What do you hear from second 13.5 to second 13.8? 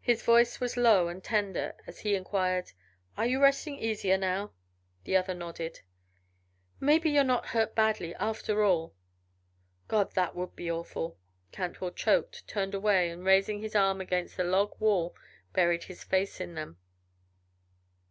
his